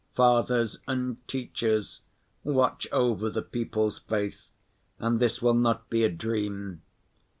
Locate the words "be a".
5.91-6.09